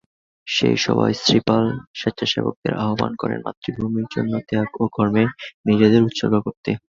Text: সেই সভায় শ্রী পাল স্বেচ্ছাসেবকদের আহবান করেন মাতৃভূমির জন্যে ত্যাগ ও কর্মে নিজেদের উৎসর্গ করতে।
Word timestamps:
সেই 0.47 0.75
সভায় 0.77 1.15
শ্রী 1.21 1.39
পাল 1.47 1.65
স্বেচ্ছাসেবকদের 1.99 2.73
আহবান 2.83 3.11
করেন 3.21 3.39
মাতৃভূমির 3.45 4.07
জন্যে 4.13 4.37
ত্যাগ 4.49 4.69
ও 4.75 4.93
কর্মে 4.95 5.23
নিজেদের 5.67 6.05
উৎসর্গ 6.07 6.35
করতে। 6.45 6.71